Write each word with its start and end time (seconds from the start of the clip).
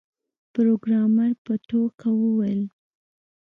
پروګرامر 0.53 1.31
په 1.45 1.53
ټوکه 1.67 2.09
وویل 2.21 2.63